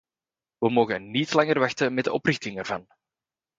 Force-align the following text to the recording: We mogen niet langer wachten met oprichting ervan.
We 0.59 0.69
mogen 0.69 1.11
niet 1.11 1.33
langer 1.33 1.59
wachten 1.59 1.93
met 1.93 2.07
oprichting 2.07 2.57
ervan. 2.57 2.87